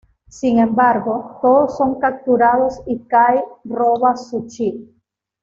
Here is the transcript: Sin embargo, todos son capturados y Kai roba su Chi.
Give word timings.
Sin 0.29 0.57
embargo, 0.57 1.37
todos 1.43 1.77
son 1.77 1.99
capturados 1.99 2.73
y 2.87 3.03
Kai 3.05 3.39
roba 3.63 4.17
su 4.17 4.47
Chi. 4.47 4.91